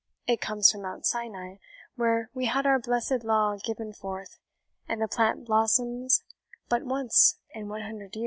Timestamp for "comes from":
0.41-0.81